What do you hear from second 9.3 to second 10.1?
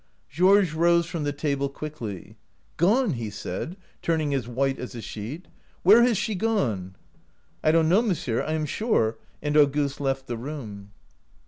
1 and Auguste